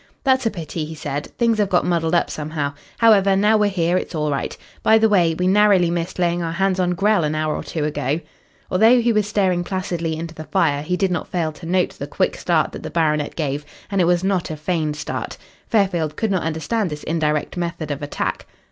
[0.23, 1.27] "That's a pity," he said.
[1.37, 2.73] "Things have got muddled up somehow.
[2.97, 4.57] However, now we're here it's all right.
[4.81, 7.85] By the way, we narrowly missed laying our hands on Grell an hour or two
[7.85, 8.19] ago."
[8.71, 12.07] Although he was staring placidly into the fire he did not fail to note the
[12.07, 13.63] quick start that the baronet gave.
[13.91, 15.37] And it was not a feigned start.
[15.67, 18.47] Fairfield could not understand this indirect method of attack.